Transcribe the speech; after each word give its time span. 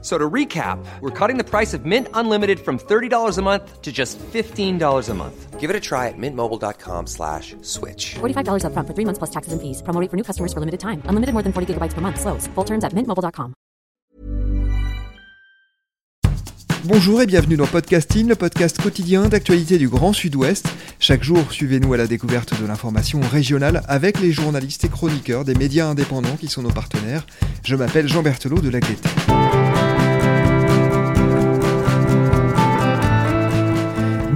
So 0.00 0.16
to 0.16 0.30
recap, 0.30 0.78
we're 1.00 1.10
cutting 1.10 1.38
the 1.38 1.44
price 1.44 1.74
of 1.74 1.84
Mint 1.84 2.06
Unlimited 2.14 2.60
from 2.60 2.78
$30 2.78 3.36
a 3.36 3.42
month 3.42 3.82
to 3.82 3.90
just 3.90 4.16
$15 4.32 5.08
a 5.08 5.14
month. 5.14 5.58
Give 5.58 5.70
it 5.70 5.74
a 5.74 5.80
try 5.80 6.06
at 6.06 6.14
mintmobile.com 6.16 7.08
slash 7.08 7.56
switch. 7.62 8.14
$45 8.20 8.62
upfront 8.62 8.86
for 8.86 8.94
three 8.94 9.04
months 9.04 9.18
plus 9.18 9.30
taxes 9.30 9.52
and 9.52 9.60
fees. 9.60 9.82
Promo 9.82 10.00
rate 10.00 10.08
for 10.08 10.16
new 10.16 10.22
customers 10.22 10.52
for 10.52 10.60
limited 10.60 10.78
time. 10.78 11.02
Unlimited 11.08 11.32
more 11.34 11.42
than 11.42 11.52
40 11.52 11.74
gigabytes 11.74 11.94
per 11.94 12.00
month. 12.00 12.20
Slows. 12.20 12.46
Full 12.54 12.64
terms 12.64 12.84
at 12.84 12.92
mintmobile.com. 12.94 13.54
Bonjour 16.84 17.20
et 17.20 17.26
bienvenue 17.26 17.56
dans 17.56 17.66
Podcasting, 17.66 18.28
le 18.28 18.36
podcast 18.36 18.80
quotidien 18.80 19.28
d'actualité 19.28 19.78
du 19.78 19.88
Grand 19.88 20.12
Sud-Ouest. 20.12 20.68
Chaque 21.00 21.24
jour, 21.24 21.50
suivez-nous 21.50 21.92
à 21.92 21.96
la 21.96 22.06
découverte 22.06 22.58
de 22.58 22.66
l'information 22.66 23.20
régionale 23.20 23.82
avec 23.88 24.20
les 24.20 24.30
journalistes 24.30 24.84
et 24.84 24.88
chroniqueurs 24.88 25.44
des 25.44 25.54
médias 25.54 25.86
indépendants 25.86 26.36
qui 26.36 26.46
sont 26.46 26.62
nos 26.62 26.70
partenaires. 26.70 27.26
Je 27.64 27.74
m'appelle 27.74 28.08
Jean 28.08 28.22
Berthelot 28.22 28.60
de 28.60 28.70
l'Agleté. 28.70 29.08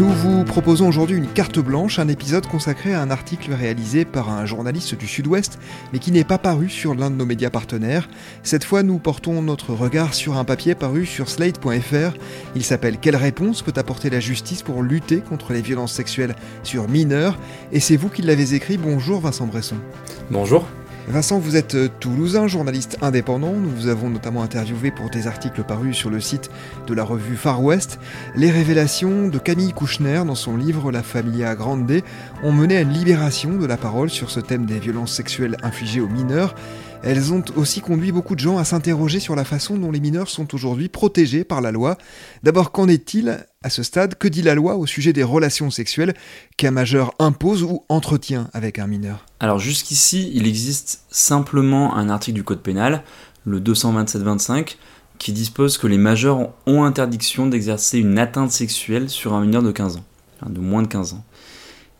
Nous 0.02 0.10
vous 0.10 0.42
proposons 0.42 0.88
aujourd'hui 0.88 1.16
une 1.16 1.28
carte 1.28 1.60
blanche, 1.60 2.00
un 2.00 2.08
épisode 2.08 2.48
consacré 2.48 2.92
à 2.92 3.00
un 3.00 3.10
article 3.12 3.52
réalisé 3.52 4.04
par 4.04 4.30
un 4.30 4.44
journaliste 4.46 4.96
du 4.96 5.06
Sud-Ouest, 5.06 5.60
mais 5.92 6.00
qui 6.00 6.10
n'est 6.10 6.24
pas 6.24 6.38
paru 6.38 6.68
sur 6.68 6.96
l'un 6.96 7.08
de 7.08 7.14
nos 7.14 7.24
médias 7.24 7.50
partenaires. 7.50 8.08
Cette 8.42 8.64
fois, 8.64 8.82
nous 8.82 8.98
portons 8.98 9.40
notre 9.42 9.74
regard 9.74 10.12
sur 10.12 10.36
un 10.38 10.44
papier 10.44 10.74
paru 10.74 11.06
sur 11.06 11.28
slate.fr. 11.28 12.16
Il 12.56 12.64
s'appelle 12.64 12.98
Quelle 12.98 13.14
réponse 13.14 13.62
peut 13.62 13.74
apporter 13.76 14.10
la 14.10 14.18
justice 14.18 14.64
pour 14.64 14.82
lutter 14.82 15.20
contre 15.20 15.52
les 15.52 15.62
violences 15.62 15.92
sexuelles 15.92 16.34
sur 16.64 16.88
mineurs? 16.88 17.38
Et 17.70 17.78
c'est 17.78 17.96
vous 17.96 18.08
qui 18.08 18.22
l'avez 18.22 18.54
écrit. 18.54 18.78
Bonjour 18.78 19.20
Vincent 19.20 19.46
Bresson. 19.46 19.76
Bonjour. 20.32 20.66
Vincent, 21.08 21.40
vous 21.40 21.56
êtes 21.56 21.74
euh, 21.74 21.88
toulousain, 22.00 22.46
journaliste 22.46 22.96
indépendant. 23.02 23.52
Nous 23.52 23.70
vous 23.70 23.88
avons 23.88 24.08
notamment 24.08 24.42
interviewé 24.42 24.92
pour 24.92 25.10
des 25.10 25.26
articles 25.26 25.64
parus 25.64 25.96
sur 25.96 26.10
le 26.10 26.20
site 26.20 26.48
de 26.86 26.94
la 26.94 27.02
revue 27.02 27.36
Far 27.36 27.62
West. 27.62 27.98
Les 28.36 28.50
révélations 28.50 29.26
de 29.26 29.38
Camille 29.38 29.72
Kouchner 29.72 30.22
dans 30.24 30.36
son 30.36 30.56
livre 30.56 30.92
La 30.92 31.02
Familia 31.02 31.56
Grande 31.56 32.00
ont 32.44 32.52
mené 32.52 32.76
à 32.76 32.82
une 32.82 32.92
libération 32.92 33.56
de 33.58 33.66
la 33.66 33.76
parole 33.76 34.10
sur 34.10 34.30
ce 34.30 34.38
thème 34.38 34.64
des 34.64 34.78
violences 34.78 35.12
sexuelles 35.12 35.56
infligées 35.64 36.00
aux 36.00 36.08
mineurs. 36.08 36.54
Elles 37.04 37.32
ont 37.32 37.42
aussi 37.56 37.80
conduit 37.80 38.12
beaucoup 38.12 38.36
de 38.36 38.40
gens 38.40 38.58
à 38.58 38.64
s'interroger 38.64 39.18
sur 39.18 39.34
la 39.34 39.44
façon 39.44 39.76
dont 39.76 39.90
les 39.90 39.98
mineurs 39.98 40.28
sont 40.28 40.54
aujourd'hui 40.54 40.88
protégés 40.88 41.42
par 41.42 41.60
la 41.60 41.72
loi. 41.72 41.98
D'abord, 42.44 42.70
qu'en 42.70 42.86
est-il 42.86 43.44
à 43.64 43.70
ce 43.70 43.82
stade? 43.82 44.14
Que 44.14 44.28
dit 44.28 44.42
la 44.42 44.54
loi 44.54 44.76
au 44.76 44.86
sujet 44.86 45.12
des 45.12 45.24
relations 45.24 45.70
sexuelles 45.70 46.14
qu'un 46.56 46.70
majeur 46.70 47.12
impose 47.18 47.64
ou 47.64 47.84
entretient 47.88 48.48
avec 48.52 48.78
un 48.78 48.86
mineur? 48.86 49.26
Alors 49.40 49.58
jusqu'ici, 49.58 50.30
il 50.32 50.46
existe 50.46 51.02
simplement 51.10 51.96
un 51.96 52.08
article 52.08 52.36
du 52.36 52.44
Code 52.44 52.62
pénal, 52.62 53.02
le 53.44 53.58
227-25, 53.58 54.76
qui 55.18 55.32
dispose 55.32 55.78
que 55.78 55.88
les 55.88 55.98
majeurs 55.98 56.50
ont 56.66 56.84
interdiction 56.84 57.48
d'exercer 57.48 57.98
une 57.98 58.16
atteinte 58.16 58.52
sexuelle 58.52 59.10
sur 59.10 59.34
un 59.34 59.40
mineur 59.40 59.64
de 59.64 59.72
15 59.72 59.96
ans, 59.96 60.04
de 60.48 60.60
moins 60.60 60.82
de 60.82 60.88
15 60.88 61.14
ans. 61.14 61.24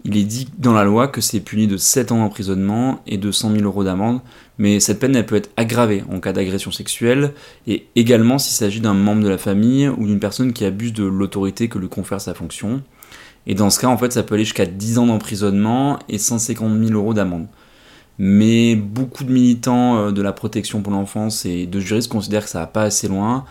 Il 0.05 0.17
est 0.17 0.25
dit 0.25 0.49
dans 0.59 0.73
la 0.73 0.83
loi 0.83 1.07
que 1.07 1.21
c'est 1.21 1.39
puni 1.41 1.69
de 1.69 1.77
7 1.77 2.11
ans 2.11 2.19
d'emprisonnement 2.19 3.01
et 3.07 3.19
de 3.19 3.31
100 3.31 3.53
000 3.53 3.63
euros 3.63 3.85
d'amende, 3.85 4.21
mais 4.59 4.81
cette 4.81 4.99
peine 4.99 5.15
elle 5.15 5.27
peut 5.27 5.37
être 5.37 5.51
aggravée 5.57 6.03
en 6.11 6.19
cas 6.19 6.33
d'agression 6.33 6.73
sexuelle 6.73 7.35
et 7.69 7.87
également 7.95 8.39
s'il 8.39 8.55
s'agit 8.55 8.81
d'un 8.81 8.95
membre 8.95 9.23
de 9.23 9.29
la 9.29 9.39
famille 9.39 9.89
ou 9.89 10.07
d'une 10.07 10.19
personne 10.19 10.53
qui 10.53 10.65
abuse 10.65 10.93
de 10.93 11.05
l'autorité 11.05 11.69
que 11.69 11.79
lui 11.79 11.89
confère 11.89 12.21
sa 12.21 12.35
fonction. 12.35 12.83
Et 13.47 13.55
dans 13.55 13.71
ce 13.71 13.81
cas, 13.81 13.89
en 13.89 13.99
fait, 13.99 14.13
ça 14.13 14.23
peut 14.23 14.35
aller 14.35 14.45
jusqu'à 14.45 14.67
10 14.67 14.99
ans 14.99 15.07
d'emprisonnement 15.07 15.99
et 16.09 16.19
150 16.19 16.79
000 16.85 16.93
euros 16.93 17.15
d'amende. 17.15 17.47
Mais 18.19 18.77
beaucoup 18.77 19.25
de 19.25 19.33
militants 19.33 19.97
euh, 19.97 20.11
de 20.13 20.23
la 20.23 20.33
protection 20.33 20.83
pour 20.83 20.93
l'enfance 20.93 21.47
et 21.47 21.67
de 21.67 21.81
juristes 21.81 22.11
considèrent 22.11 22.45
que 22.45 22.51
ça 22.51 22.61
va 22.61 22.67
pas 22.67 22.83
assez 22.83 23.09
loin, 23.09 23.45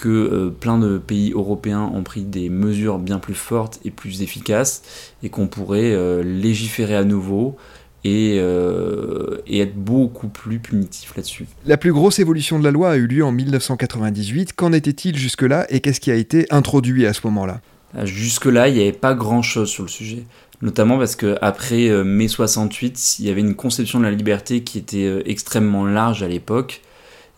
que 0.00 0.08
euh, 0.08 0.50
plein 0.50 0.78
de 0.78 0.98
pays 0.98 1.32
européens 1.32 1.90
ont 1.92 2.02
pris 2.02 2.22
des 2.22 2.48
mesures 2.48 2.98
bien 2.98 3.18
plus 3.18 3.34
fortes 3.34 3.80
et 3.84 3.90
plus 3.90 4.22
efficaces 4.22 4.82
et 5.22 5.28
qu'on 5.28 5.48
pourrait 5.48 5.92
euh, 5.92 6.22
légiférer 6.22 6.94
à 6.94 7.04
nouveau 7.04 7.56
et, 8.04 8.36
euh, 8.38 9.38
et, 9.46 9.60
être 9.60 9.74
beaucoup 9.74 10.28
plus 10.28 10.60
punitif 10.60 11.16
là-dessus. 11.16 11.46
La 11.66 11.76
plus 11.76 11.92
grosse 11.92 12.20
évolution 12.20 12.58
de 12.58 12.64
la 12.64 12.70
loi 12.70 12.90
a 12.90 12.96
eu 12.96 13.06
lieu 13.08 13.24
en 13.24 13.32
1998. 13.32 14.52
Qu'en 14.52 14.72
était-il 14.72 15.16
jusque-là 15.16 15.66
et 15.68 15.80
qu'est-ce 15.80 16.00
qui 16.00 16.12
a 16.12 16.14
été 16.14 16.46
introduit 16.50 17.06
à 17.06 17.12
ce 17.12 17.22
moment-là? 17.24 17.60
Jusque-là, 18.04 18.68
il 18.68 18.74
n'y 18.74 18.82
avait 18.82 18.92
pas 18.92 19.14
grand-chose 19.14 19.68
sur 19.68 19.82
le 19.82 19.88
sujet. 19.88 20.24
Notamment 20.62 20.98
parce 20.98 21.16
qu'après 21.16 21.90
mai 22.04 22.28
68, 22.28 23.18
il 23.18 23.26
y 23.26 23.30
avait 23.30 23.40
une 23.40 23.54
conception 23.54 23.98
de 23.98 24.04
la 24.04 24.10
liberté 24.10 24.62
qui 24.62 24.78
était 24.78 25.22
extrêmement 25.26 25.86
large 25.86 26.22
à 26.22 26.28
l'époque 26.28 26.82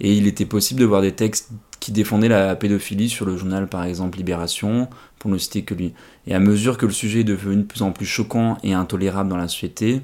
et 0.00 0.14
il 0.14 0.26
était 0.26 0.46
possible 0.46 0.80
de 0.80 0.86
voir 0.86 1.02
des 1.02 1.12
textes 1.12 1.50
qui 1.78 1.92
défendaient 1.92 2.28
la 2.28 2.54
pédophilie 2.56 3.08
sur 3.08 3.26
le 3.26 3.36
journal 3.36 3.66
par 3.68 3.84
exemple 3.84 4.18
Libération, 4.18 4.88
pour 5.18 5.30
ne 5.30 5.38
citer 5.38 5.62
que 5.62 5.74
lui. 5.74 5.92
Et 6.26 6.34
à 6.34 6.40
mesure 6.40 6.78
que 6.78 6.86
le 6.86 6.92
sujet 6.92 7.20
est 7.20 7.24
devenu 7.24 7.56
de 7.56 7.62
plus 7.62 7.82
en 7.82 7.92
plus 7.92 8.06
choquant 8.06 8.58
et 8.62 8.74
intolérable 8.74 9.28
dans 9.28 9.36
la 9.36 9.48
société, 9.48 10.02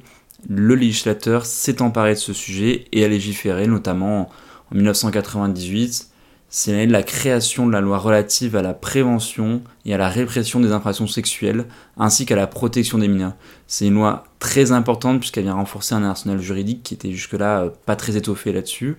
le 0.48 0.74
législateur 0.74 1.46
s'est 1.46 1.82
emparé 1.82 2.14
de 2.14 2.18
ce 2.18 2.32
sujet 2.32 2.84
et 2.92 3.04
a 3.04 3.08
légiféré, 3.08 3.66
notamment 3.66 4.30
en 4.70 4.74
1998. 4.74 6.10
C'est 6.48 6.70
l'année 6.70 6.86
de 6.86 6.92
la 6.92 7.02
création 7.02 7.66
de 7.66 7.72
la 7.72 7.80
loi 7.80 7.98
relative 7.98 8.54
à 8.54 8.62
la 8.62 8.72
prévention 8.72 9.62
et 9.84 9.94
à 9.94 9.98
la 9.98 10.08
répression 10.08 10.60
des 10.60 10.72
infractions 10.72 11.06
sexuelles, 11.06 11.64
ainsi 11.96 12.24
qu'à 12.24 12.36
la 12.36 12.46
protection 12.46 12.98
des 12.98 13.08
mineurs. 13.08 13.34
C'est 13.66 13.86
une 13.86 13.94
loi 13.94 14.24
très 14.38 14.70
importante 14.70 15.18
puisqu'elle 15.18 15.44
vient 15.44 15.54
renforcer 15.54 15.94
un 15.94 16.04
arsenal 16.04 16.38
juridique 16.38 16.82
qui 16.84 16.94
était 16.94 17.10
jusque-là 17.10 17.62
euh, 17.62 17.70
pas 17.84 17.96
très 17.96 18.16
étoffé 18.16 18.52
là-dessus. 18.52 18.96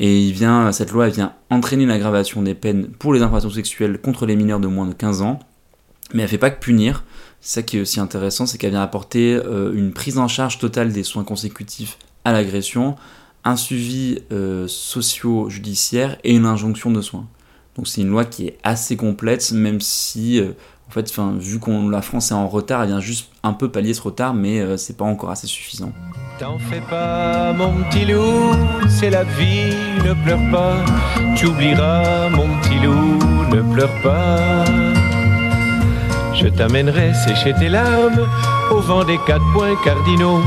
Et 0.00 0.20
il 0.20 0.32
vient, 0.32 0.70
cette 0.72 0.92
loi 0.92 1.08
vient 1.08 1.34
entraîner 1.50 1.86
l'aggravation 1.86 2.42
des 2.42 2.54
peines 2.54 2.88
pour 2.88 3.12
les 3.12 3.22
infractions 3.22 3.50
sexuelles 3.50 3.98
contre 3.98 4.26
les 4.26 4.36
mineurs 4.36 4.60
de 4.60 4.68
moins 4.68 4.86
de 4.86 4.94
15 4.94 5.22
ans. 5.22 5.40
Mais 6.14 6.22
elle 6.22 6.28
fait 6.28 6.38
pas 6.38 6.50
que 6.50 6.60
punir. 6.60 7.04
Ça 7.40 7.62
qui 7.62 7.78
est 7.78 7.80
aussi 7.80 8.00
intéressant, 8.00 8.46
c'est 8.46 8.58
qu'elle 8.58 8.70
vient 8.70 8.82
apporter 8.82 9.34
euh, 9.34 9.72
une 9.74 9.92
prise 9.92 10.18
en 10.18 10.28
charge 10.28 10.58
totale 10.58 10.92
des 10.92 11.02
soins 11.02 11.24
consécutifs 11.24 11.98
à 12.24 12.32
l'agression, 12.32 12.96
un 13.44 13.56
suivi 13.56 14.20
euh, 14.32 14.66
socio-judiciaire 14.68 16.18
et 16.24 16.34
une 16.34 16.46
injonction 16.46 16.90
de 16.90 17.00
soins. 17.00 17.26
Donc 17.76 17.86
c'est 17.86 18.00
une 18.00 18.08
loi 18.08 18.24
qui 18.24 18.46
est 18.46 18.58
assez 18.64 18.96
complète, 18.96 19.52
même 19.52 19.80
si 19.80 20.40
euh, 20.40 20.52
en 20.88 20.90
fait, 20.90 21.12
vu 21.38 21.58
qu'on 21.58 21.90
la 21.90 22.00
France 22.00 22.30
est 22.30 22.34
en 22.34 22.48
retard, 22.48 22.82
elle 22.82 22.88
vient 22.88 23.00
juste 23.00 23.28
un 23.42 23.52
peu 23.52 23.68
pallier 23.68 23.92
ce 23.92 24.00
retard, 24.00 24.32
mais 24.32 24.60
euh, 24.60 24.78
c'est 24.78 24.96
pas 24.96 25.04
encore 25.04 25.28
assez 25.30 25.46
suffisant. 25.46 25.92
T'en 26.38 26.58
fais 26.58 26.80
pas, 26.80 27.52
mon 27.52 27.74
petit 27.84 28.06
loup, 28.06 28.54
c'est 28.88 29.10
la 29.10 29.24
vie, 29.24 29.74
ne 30.02 30.14
pleure 30.24 30.50
pas. 30.50 30.76
Tu 31.36 31.46
oublieras, 31.46 32.30
mon 32.30 32.48
petit 32.60 32.78
loup, 32.78 33.18
ne 33.54 33.60
pleure 33.74 33.92
pas. 34.02 34.64
Je 36.34 36.46
t'amènerai 36.48 37.12
sécher 37.12 37.52
tes 37.58 37.68
larmes 37.68 38.26
au 38.70 38.80
vent 38.80 39.04
des 39.04 39.18
quatre 39.26 39.44
points 39.52 39.76
cardinaux. 39.84 40.40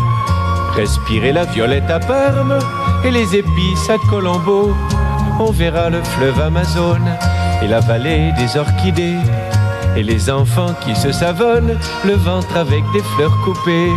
Respirer 0.75 1.33
la 1.33 1.45
violette 1.45 1.89
à 1.89 1.99
Parme 1.99 2.57
et 3.05 3.11
les 3.11 3.35
épices 3.35 3.89
à 3.89 3.97
Colombo. 4.09 4.73
On 5.39 5.51
verra 5.51 5.91
le 5.91 6.01
fleuve 6.01 6.39
Amazone 6.41 7.15
et 7.61 7.67
la 7.67 7.79
vallée 7.79 8.31
des 8.37 8.57
orchidées 8.57 9.17
et 9.95 10.03
les 10.03 10.29
enfants 10.29 10.73
qui 10.85 10.95
se 10.95 11.11
savonnent 11.11 11.77
le 12.05 12.13
ventre 12.13 12.55
avec 12.55 12.83
des 12.93 13.03
fleurs 13.15 13.37
coupées. 13.43 13.91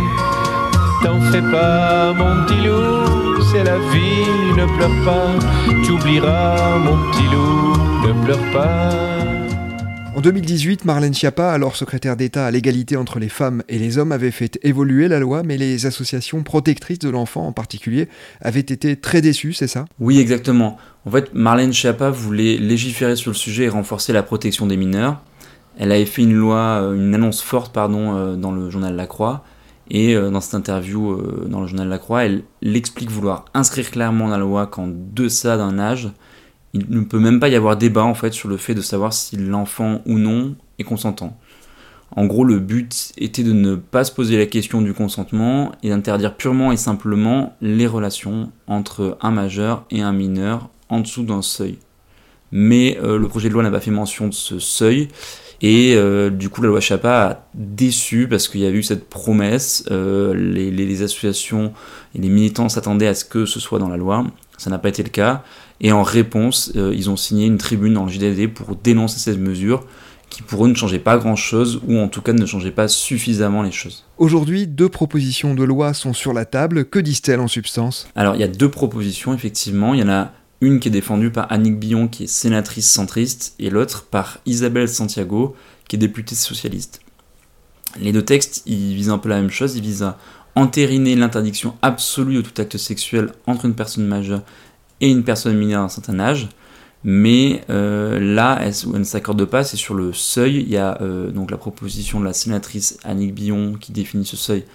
T'en 1.03 1.19
fais 1.31 1.41
pas, 1.41 2.13
mon 2.13 2.45
petit 2.45 2.65
loup, 2.65 3.41
c'est 3.51 3.63
la 3.63 3.77
vie, 3.77 4.55
ne 4.57 4.65
pleure 4.77 5.05
pas. 5.05 5.83
Tu 5.83 5.91
oublieras, 5.91 6.79
mon 6.79 7.11
petit 7.11 7.23
loup, 7.23 8.07
ne 8.07 8.25
pleure 8.25 8.51
pas. 8.51 8.89
En 10.15 10.21
2018, 10.21 10.85
Marlène 10.85 11.13
Schiappa, 11.13 11.51
alors 11.51 11.75
secrétaire 11.75 12.15
d'État 12.15 12.45
à 12.45 12.51
l'égalité 12.51 12.95
entre 12.95 13.19
les 13.19 13.27
femmes 13.27 13.63
et 13.67 13.77
les 13.77 13.97
hommes, 13.97 14.13
avait 14.13 14.31
fait 14.31 14.57
évoluer 14.63 15.09
la 15.09 15.19
loi, 15.19 15.43
mais 15.43 15.57
les 15.57 15.85
associations 15.85 16.41
protectrices 16.41 16.99
de 16.99 17.09
l'enfant 17.09 17.45
en 17.45 17.51
particulier 17.51 18.07
avaient 18.39 18.61
été 18.61 18.95
très 18.95 19.19
déçues, 19.19 19.51
c'est 19.51 19.67
ça? 19.67 19.83
Oui, 19.99 20.19
exactement. 20.19 20.77
En 21.05 21.11
fait, 21.11 21.33
Marlène 21.33 21.73
Schiappa 21.73 22.11
voulait 22.11 22.55
légiférer 22.57 23.17
sur 23.17 23.31
le 23.31 23.35
sujet 23.35 23.65
et 23.65 23.69
renforcer 23.69 24.13
la 24.13 24.23
protection 24.23 24.67
des 24.67 24.77
mineurs. 24.77 25.21
Elle 25.77 25.91
avait 25.91 26.05
fait 26.05 26.23
une 26.23 26.33
loi, 26.33 26.81
euh, 26.81 26.93
une 26.95 27.13
annonce 27.13 27.41
forte 27.41 27.73
pardon, 27.73 28.15
euh, 28.15 28.35
dans 28.35 28.51
le 28.51 28.69
journal 28.69 28.95
La 28.95 29.07
Croix. 29.07 29.43
Et 29.89 30.15
euh, 30.15 30.31
dans 30.31 30.41
cette 30.41 30.55
interview 30.55 31.21
dans 31.47 31.61
le 31.61 31.67
journal 31.67 31.87
La 31.87 31.99
Croix, 31.99 32.25
elle, 32.25 32.43
explique 32.63 33.11
vouloir 33.11 33.45
inscrire 33.53 33.91
clairement 33.91 34.25
dans 34.25 34.31
la 34.31 34.37
loi 34.37 34.67
qu'en 34.67 34.87
deçà 34.87 35.57
d'un 35.57 35.77
âge, 35.77 36.09
il 36.73 36.85
ne 36.89 37.01
peut 37.01 37.19
même 37.19 37.39
pas 37.39 37.49
y 37.49 37.55
avoir 37.55 37.77
débat 37.77 38.03
en 38.03 38.15
fait 38.15 38.33
sur 38.33 38.49
le 38.49 38.57
fait 38.57 38.73
de 38.73 38.81
savoir 38.81 39.13
si 39.13 39.37
l'enfant 39.37 40.01
ou 40.05 40.17
non 40.17 40.55
est 40.79 40.83
consentant. 40.83 41.37
En 42.15 42.25
gros, 42.25 42.43
le 42.43 42.59
but 42.59 43.11
était 43.17 43.43
de 43.43 43.53
ne 43.53 43.75
pas 43.75 44.03
se 44.03 44.11
poser 44.11 44.37
la 44.37 44.45
question 44.45 44.81
du 44.81 44.93
consentement 44.93 45.71
et 45.83 45.89
d'interdire 45.89 46.35
purement 46.35 46.71
et 46.71 46.77
simplement 46.77 47.55
les 47.61 47.87
relations 47.87 48.51
entre 48.67 49.17
un 49.21 49.31
majeur 49.31 49.85
et 49.91 50.01
un 50.01 50.13
mineur 50.13 50.69
en 50.89 50.99
dessous 50.99 51.23
d'un 51.23 51.41
seuil. 51.41 51.77
Mais 52.51 52.97
le 53.01 53.27
projet 53.27 53.49
de 53.49 53.53
loi 53.53 53.63
n'a 53.63 53.71
pas 53.71 53.81
fait 53.81 53.91
mention 53.91 54.27
de 54.27 54.33
ce 54.33 54.59
seuil. 54.59 55.09
Et 55.61 55.97
du 56.31 56.49
coup, 56.49 56.61
la 56.61 56.67
loi 56.67 56.79
Chapa 56.79 57.09
a 57.09 57.47
déçu 57.53 58.27
parce 58.27 58.47
qu'il 58.47 58.61
y 58.61 58.65
a 58.65 58.69
eu 58.69 58.83
cette 58.83 59.09
promesse. 59.09 59.85
les, 59.89 60.71
les, 60.71 61.01
associations 61.01 61.73
et 62.13 62.19
les 62.19 62.29
militants 62.29 62.69
s'attendaient 62.69 63.07
à 63.07 63.15
ce 63.15 63.25
que 63.25 63.45
ce 63.45 63.59
soit 63.59 63.79
dans 63.79 63.89
la 63.89 63.97
loi. 63.97 64.25
Ça 64.57 64.69
n'a 64.69 64.79
pas 64.79 64.89
été 64.89 65.03
le 65.03 65.09
cas. 65.09 65.43
Et 65.81 65.91
en 65.91 66.03
réponse, 66.03 66.71
ils 66.75 67.09
ont 67.09 67.17
signé 67.17 67.45
une 67.45 67.57
tribune 67.57 67.93
dans 67.93 68.05
le 68.05 68.11
JDD 68.11 68.53
pour 68.53 68.75
dénoncer 68.75 69.19
cette 69.19 69.39
mesure 69.39 69.85
qui 70.29 70.41
pour 70.41 70.65
eux 70.65 70.69
ne 70.69 70.75
changeait 70.75 70.99
pas 70.99 71.17
grand-chose, 71.17 71.81
ou 71.87 71.97
en 71.97 72.07
tout 72.07 72.21
cas 72.21 72.33
ne 72.33 72.45
changeait 72.45 72.71
pas 72.71 72.87
suffisamment 72.87 73.61
les 73.61 73.71
choses. 73.71 74.05
Aujourd'hui, 74.17 74.67
deux 74.67 74.89
propositions 74.89 75.53
de 75.53 75.63
loi 75.63 75.93
sont 75.93 76.13
sur 76.13 76.33
la 76.33 76.45
table. 76.45 76.85
Que 76.85 76.99
disent-elles 76.99 77.39
en 77.39 77.47
substance? 77.47 78.07
Alors, 78.15 78.35
il 78.35 78.41
y 78.41 78.43
a 78.43 78.47
deux 78.47 78.69
propositions, 78.69 79.33
effectivement. 79.33 79.93
Il 79.93 80.01
y 80.01 80.03
en 80.03 80.09
a 80.09 80.31
une 80.61 80.79
qui 80.79 80.87
est 80.87 80.91
défendue 80.91 81.31
par 81.31 81.51
Annick 81.51 81.79
Billon, 81.79 82.07
qui 82.07 82.23
est 82.23 82.27
sénatrice 82.27 82.89
centriste, 82.89 83.55
et 83.59 83.69
l'autre 83.69 84.03
par 84.03 84.39
Isabelle 84.45 84.89
Santiago, 84.89 85.55
qui 85.87 85.95
est 85.95 85.99
députée 85.99 86.35
socialiste. 86.35 87.01
Les 87.99 88.11
deux 88.11 88.25
textes, 88.25 88.63
ils 88.65 88.95
visent 88.95 89.09
un 89.09 89.17
peu 89.17 89.29
la 89.29 89.41
même 89.41 89.49
chose, 89.49 89.75
ils 89.75 89.81
visent 89.81 90.03
à 90.03 90.17
entériner 90.55 91.15
l'interdiction 91.15 91.75
absolue 91.81 92.37
de 92.37 92.41
tout 92.41 92.61
acte 92.61 92.77
sexuel 92.77 93.31
entre 93.45 93.65
une 93.65 93.75
personne 93.75 94.05
majeure 94.05 94.41
et 95.01 95.09
une 95.09 95.23
personne 95.23 95.57
mineure 95.57 95.83
d'un 95.83 95.89
certain 95.89 96.19
âge, 96.19 96.47
mais 97.07 97.63
euh, 97.69 98.19
là, 98.19 98.57
elle, 98.61 98.73
elle 98.83 98.99
ne 98.99 99.03
s'accorde 99.03 99.45
pas, 99.45 99.63
c'est 99.63 99.77
sur 99.77 99.93
le 99.93 100.11
seuil. 100.11 100.55
Il 100.55 100.69
y 100.69 100.77
a 100.77 100.99
euh, 101.01 101.29
donc 101.29 101.51
la 101.51 101.57
proposition 101.57 102.19
de 102.19 102.25
la 102.25 102.33
sénatrice 102.33 102.97
Annick 103.03 103.35
Billon 103.35 103.75
qui 103.79 103.91
définit 103.91 104.25
ce 104.25 104.35
seuil 104.35 104.65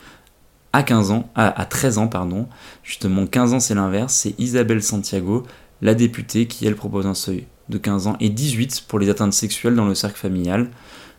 à 0.73 0.85
15 0.85 1.11
ans, 1.11 1.29
à, 1.35 1.65
13 1.65 1.99
ans, 1.99 2.06
pardon. 2.06 2.47
Justement, 2.85 3.26
15 3.26 3.55
ans, 3.55 3.59
c'est 3.59 3.75
l'inverse. 3.75 4.15
C'est 4.15 4.38
Isabelle 4.38 4.81
Santiago, 4.81 5.43
la 5.82 5.94
députée, 5.94 6.47
qui 6.47 6.67
elle 6.67 6.77
propose 6.77 7.06
un 7.06 7.15
seuil 7.15 7.47
de 7.69 7.79
15 7.79 8.06
ans 8.09 8.17
et 8.21 8.29
18 8.29 8.85
pour 8.88 8.99
les 8.99 9.09
atteintes 9.09 9.32
sexuelles 9.32 9.75
dans 9.75 9.87
le 9.87 9.94
cercle 9.94 10.19
familial. 10.19 10.69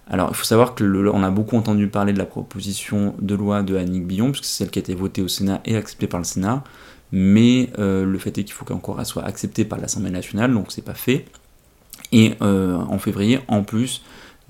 Alors, 0.07 0.29
il 0.31 0.35
faut 0.35 0.43
savoir 0.43 0.75
que 0.75 0.83
on 0.83 1.23
a 1.23 1.31
beaucoup 1.31 1.55
entendu 1.55 1.87
parler 1.87 2.11
de 2.11 2.17
la 2.17 2.25
proposition 2.25 3.15
de 3.21 3.35
loi 3.35 3.63
de 3.63 3.77
Annick 3.77 4.05
Billon, 4.05 4.31
puisque 4.31 4.45
c'est 4.45 4.63
celle 4.63 4.69
qui 4.69 4.79
a 4.79 4.81
été 4.81 4.93
votée 4.93 5.21
au 5.21 5.27
Sénat 5.27 5.61
et 5.65 5.75
acceptée 5.77 6.07
par 6.07 6.19
le 6.19 6.25
Sénat 6.25 6.63
mais 7.11 7.69
euh, 7.77 8.05
le 8.05 8.17
fait 8.17 8.37
est 8.37 8.43
qu'il 8.43 8.53
faut 8.53 8.65
qu'encore 8.65 8.99
elle 8.99 9.05
soit 9.05 9.23
acceptée 9.23 9.65
par 9.65 9.79
l'Assemblée 9.79 10.11
nationale, 10.11 10.53
donc 10.53 10.71
c'est 10.71 10.83
pas 10.83 10.93
fait. 10.93 11.25
Et 12.11 12.35
euh, 12.41 12.75
en 12.75 12.99
février, 12.99 13.39
en 13.47 13.63
plus, 13.63 14.01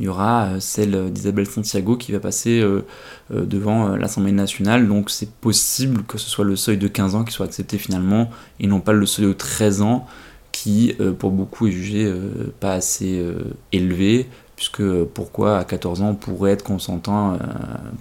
il 0.01 0.05
y 0.05 0.07
aura 0.09 0.47
euh, 0.47 0.59
celle 0.59 1.11
d'Isabelle 1.11 1.47
Santiago 1.47 1.95
qui 1.95 2.11
va 2.11 2.19
passer 2.19 2.61
devant 3.29 3.95
l'Assemblée 3.95 4.33
nationale, 4.33 4.87
donc 4.87 5.09
c'est 5.09 5.31
possible 5.31 6.03
que 6.03 6.17
ce 6.17 6.29
soit 6.29 6.43
le 6.43 6.57
seuil 6.57 6.77
de 6.77 6.87
15 6.89 7.15
ans 7.15 7.23
qui 7.23 7.31
soit 7.31 7.45
accepté 7.45 7.77
finalement, 7.77 8.29
et 8.59 8.67
non 8.67 8.81
pas 8.81 8.91
le 8.91 9.05
seuil 9.05 9.27
de 9.27 9.33
13 9.33 9.81
ans 9.81 10.05
qui, 10.51 10.95
pour 11.19 11.31
beaucoup, 11.31 11.67
est 11.67 11.71
jugé 11.71 12.13
pas 12.59 12.73
assez 12.73 13.25
élevé, 13.71 14.27
puisque 14.61 15.05
pourquoi 15.05 15.57
à 15.57 15.63
14 15.63 16.03
ans 16.03 16.09
on 16.09 16.15
pourrait 16.15 16.51
être 16.51 16.63
consentant 16.63 17.33
euh, 17.33 17.37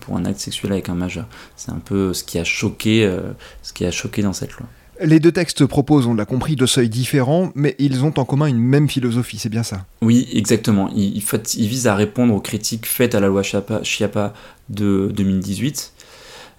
pour 0.01 0.19
un 0.19 0.27
acte 0.27 0.41
sexuel 0.41 0.73
avec 0.73 0.91
un 0.91 0.95
majeur? 0.95 1.27
C'est 1.57 1.71
un 1.71 1.79
peu 1.79 2.13
ce 2.13 2.23
qui 2.23 2.39
a 2.39 2.45
choqué, 2.45 3.07
euh, 3.07 3.33
ce 3.63 3.73
qui 3.73 3.87
a 3.87 3.91
choqué 3.91 4.21
dans 4.21 4.35
cette 4.35 4.53
loi. 4.53 4.67
Les 5.03 5.19
deux 5.21 5.33
textes 5.33 5.65
proposent, 5.67 6.07
on 6.07 6.15
l'a 6.15 6.27
compris, 6.27 6.57
deux 6.57 6.67
seuils 6.67 6.89
différents, 6.89 7.53
mais 7.55 7.75
ils 7.79 8.05
ont 8.05 8.13
en 8.19 8.25
commun 8.25 8.47
une 8.47 8.59
même 8.59 8.89
philosophie, 8.89 9.39
c'est 9.39 9.49
bien 9.49 9.63
ça 9.63 9.87
Oui, 10.03 10.29
exactement. 10.33 10.91
Ils, 10.95 11.17
ils, 11.17 11.69
visent 11.69 11.87
à 11.87 11.95
répondre 11.95 12.35
aux 12.35 12.41
critiques 12.41 12.87
faites 12.87 13.15
à 13.15 13.21
la 13.21 13.29
loi 13.29 13.43
Chiappa 13.43 14.35
de 14.69 15.11
2018. 15.15 15.93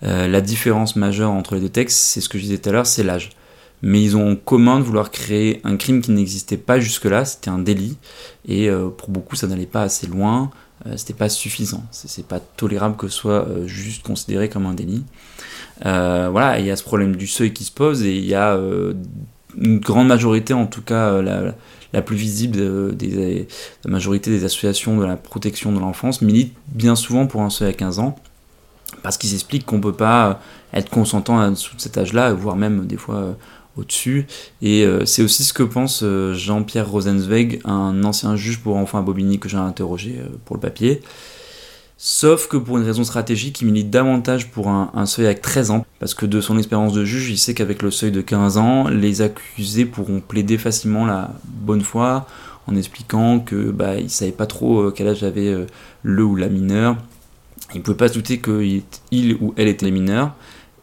Euh, 0.04 0.28
la 0.28 0.42
différence 0.42 0.96
majeure 0.96 1.32
entre 1.32 1.56
les 1.56 1.62
deux 1.62 1.70
textes, 1.70 1.98
c'est 1.98 2.22
ce 2.22 2.30
que 2.30 2.40
je 2.40 2.44
disais 2.44 2.58
tout 2.58 2.70
à 2.70 2.72
l'heure, 2.72 2.88
c'est 2.88 3.04
l'âge 3.04 3.30
mais 3.82 4.02
ils 4.02 4.16
ont 4.16 4.32
en 4.32 4.36
commun 4.36 4.80
de 4.80 4.84
vouloir 4.84 5.12
créer 5.12 5.62
un 5.64 5.76
crime 5.78 6.02
qui 6.02 6.12
n'existait 6.12 6.58
pas 6.58 6.80
jusque-là, 6.80 7.26
c'était 7.26 7.50
un 7.50 7.60
délit, 7.60 7.98
et 8.48 8.70
euh, 8.70 8.90
pour 8.90 9.10
beaucoup 9.10 9.36
ça 9.36 9.48
n'allait 9.48 9.66
pas 9.66 9.82
assez 9.82 10.08
loin, 10.08 10.52
euh, 10.86 10.98
c'était 10.98 11.14
pas 11.14 11.30
suffisant, 11.30 11.84
c'est 11.92 12.26
pas 12.26 12.40
tolérable 12.40 12.96
que 12.96 13.08
ce 13.08 13.18
soit 13.18 13.48
euh, 13.48 13.68
juste 13.68 14.04
considéré 14.04 14.50
comme 14.50 14.66
un 14.66 14.74
délit. 14.74 15.04
Voilà, 15.84 16.60
il 16.60 16.66
y 16.66 16.72
a 16.72 16.76
ce 16.76 16.84
problème 16.84 17.16
du 17.16 17.28
seuil 17.28 17.54
qui 17.54 17.64
se 17.64 17.72
pose, 17.72 18.04
et 18.04 18.16
il 18.16 18.26
y 18.26 18.36
a 18.36 18.60
une 19.58 19.80
grande 19.80 20.08
majorité, 20.08 20.54
en 20.54 20.66
tout 20.66 20.82
cas 20.82 21.22
la, 21.22 22.02
plus 22.02 22.16
visible 22.16 22.96
des, 22.96 23.48
la 23.84 23.92
majorité 23.92 24.32
des 24.32 24.46
associations 24.46 24.98
de 24.98 25.06
la 25.06 25.18
protection 25.18 25.72
de 25.72 25.80
l'enfance, 25.80 26.22
milite 26.22 26.54
bien 26.68 26.96
souvent 26.96 27.28
pour 27.28 27.42
un 27.42 27.50
seuil 27.50 27.70
à 27.70 27.74
15 27.74 28.00
ans, 28.00 28.16
parce 29.04 29.18
qu'ils 29.18 29.34
expliquent 29.34 29.66
qu'on 29.66 29.82
peut 29.82 29.94
pas 29.94 30.42
être 30.74 30.90
consentant 30.90 31.40
à 31.40 31.50
dessous 31.50 31.76
de 31.76 31.82
cet 31.82 31.98
âge-là, 31.98 32.34
voire 32.34 32.56
même 32.56 32.86
des 32.86 32.98
fois 32.98 33.36
au-dessus. 33.78 34.28
Et 34.62 34.86
euh, 34.86 35.06
c'est 35.06 35.24
aussi 35.24 35.44
ce 35.44 35.54
que 35.54 35.64
pense 35.64 36.02
euh, 36.04 36.34
Jean-Pierre 36.34 36.90
Rosenzweig, 36.90 37.60
un 37.66 38.04
ancien 38.04 38.36
juge 38.36 38.60
pour 38.60 38.76
enfants 38.76 39.00
à 39.00 39.02
Bobigny 39.02 39.40
que 39.40 39.50
j'ai 39.50 39.58
interrogé 39.58 40.18
euh, 40.20 40.28
pour 40.46 40.56
le 40.56 40.62
papier. 40.62 41.02
Sauf 42.04 42.48
que 42.48 42.58
pour 42.58 42.80
une 42.80 42.84
raison 42.84 43.04
stratégique, 43.04 43.62
il 43.62 43.68
milite 43.68 43.92
davantage 43.92 44.50
pour 44.50 44.70
un, 44.70 45.06
seuil 45.06 45.28
avec 45.28 45.44
13 45.44 45.70
ans, 45.70 45.86
parce 46.00 46.16
que 46.16 46.26
de 46.26 46.42
son 46.42 46.58
expérience 46.58 46.94
de 46.94 47.06
juge, 47.06 47.30
il 47.30 47.38
sait 47.38 47.54
qu'avec 47.54 47.84
le 47.84 47.92
seuil 47.92 48.12
de 48.12 48.22
15 48.22 48.58
ans, 48.58 48.88
les 48.88 49.22
accusés 49.22 49.86
pourront 49.86 50.20
plaider 50.20 50.58
facilement 50.58 51.06
la 51.06 51.30
bonne 51.46 51.82
foi 51.82 52.26
en 52.66 52.76
expliquant 52.76 53.40
que 53.40 53.70
bah, 53.70 54.02
ne 54.02 54.08
savaient 54.08 54.32
pas 54.32 54.48
trop 54.48 54.90
quel 54.90 55.10
âge 55.10 55.22
avait 55.22 55.68
le 56.02 56.24
ou 56.24 56.36
la 56.36 56.50
mineure. 56.50 56.98
Il 57.76 57.78
ne 57.78 57.84
pouvait 57.84 57.98
pas 57.98 58.08
se 58.08 58.16
douter 58.16 58.40
qu'il 58.40 58.82
il 59.12 59.36
ou 59.36 59.54
elle 59.56 59.68
était 59.68 59.92
mineur. 59.92 60.34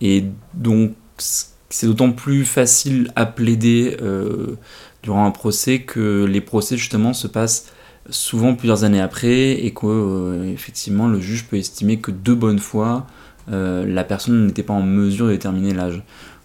Et 0.00 0.24
donc, 0.54 0.92
c'est 1.18 1.86
d'autant 1.86 2.12
plus 2.12 2.44
facile 2.44 3.10
à 3.16 3.26
plaider 3.26 3.96
euh, 4.00 4.56
durant 5.02 5.26
un 5.26 5.32
procès 5.32 5.80
que 5.80 6.24
les 6.24 6.40
procès 6.40 6.76
justement 6.76 7.12
se 7.12 7.26
passent 7.26 7.72
souvent 8.10 8.54
plusieurs 8.54 8.84
années 8.84 9.00
après 9.00 9.52
et 9.52 9.72
que 9.72 9.86
euh, 9.86 10.52
effectivement 10.52 11.08
le 11.08 11.20
juge 11.20 11.46
peut 11.46 11.56
estimer 11.56 11.98
que 11.98 12.10
de 12.10 12.34
bonne 12.34 12.58
foi 12.58 13.06
euh, 13.50 13.86
la 13.86 14.04
personne 14.04 14.46
n'était 14.46 14.62
pas 14.62 14.74
en 14.74 14.82
mesure 14.82 15.26
de 15.26 15.32
déterminer 15.32 15.74
l'âge. 15.74 16.02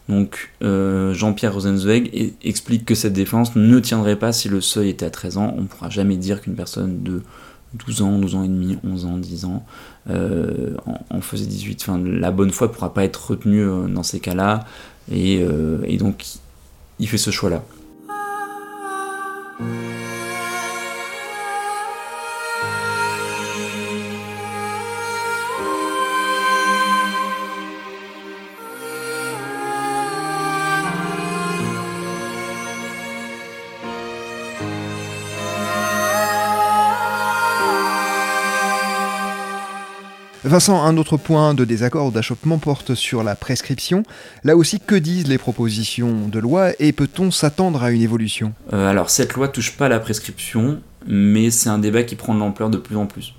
Donc 0.10 0.51
Jean-Pierre 0.62 1.54
Rosenzweig 1.54 2.33
explique 2.44 2.83
que 2.83 2.94
cette 2.94 3.13
défense 3.13 3.56
ne 3.56 3.80
tiendrait 3.80 4.18
pas 4.18 4.33
si 4.33 4.50
le 4.50 4.60
seuil 4.60 4.89
était 4.89 5.06
à 5.06 5.10
13 5.10 5.38
ans. 5.38 5.54
On 5.57 5.62
ne 5.62 5.68
pourra 5.68 5.89
jamais 5.89 6.18
dire 6.18 6.42
qu'une 6.42 6.56
personne 6.56 7.04
de 7.04 7.21
12 7.74 8.01
ans, 8.01 8.19
12 8.19 8.36
ans 8.36 8.44
et 8.44 8.50
demi, 8.50 8.77
11 8.83 9.06
ans, 9.06 9.18
10 9.18 9.45
ans 9.45 9.65
en, 10.10 11.21
faisait 11.21 11.45
18. 11.45 11.81
Enfin, 11.83 12.01
la 12.04 12.31
bonne 12.31 12.51
foi 12.51 12.68
ne 12.68 12.74
pourra 12.74 12.94
pas 12.94 13.06
être 13.06 13.30
retenue 13.30 13.65
dans 13.89 14.04
ces 14.04 14.19
cas-là. 14.19 14.65
Euh, 15.12 15.80
et, 15.86 15.98
donc, 15.98 16.25
il 17.00 17.07
fait 17.07 17.18
ce 17.18 17.31
choix-là. 17.31 17.63
Vincent, 40.53 40.83
un 40.83 40.98
autre 40.98 41.17
point 41.17 41.55
de 41.55 41.65
désaccord 41.65 42.05
ou 42.05 42.12
d'achoppement 42.12 42.60
porte 42.60 42.93
sur 42.93 43.24
la 43.24 43.36
prescription. 43.36 44.03
Là 44.43 44.55
aussi, 44.55 44.79
que 44.79 44.93
disent 44.93 45.27
les 45.27 45.39
propositions 45.39 46.27
de 46.27 46.38
loi 46.38 46.74
et 46.77 46.91
peut-on 46.91 47.31
s'attendre 47.31 47.81
à 47.81 47.89
une 47.89 48.03
évolution? 48.03 48.53
Euh, 48.72 48.88
Alors, 48.88 49.10
cette 49.10 49.33
loi 49.33 49.48
touche 49.48 49.75
pas 49.75 49.88
à 49.88 49.89
la 49.89 50.00
prescription, 50.00 50.79
mais 51.07 51.50
c'est 51.50 51.69
un 51.69 51.79
débat 51.79 52.03
qui 52.03 52.15
prend 52.15 52.36
de 52.36 52.39
l'ampleur 52.39 52.69
de 52.69 52.77
plus 52.77 52.98
en 52.98 53.07
plus. 53.07 53.33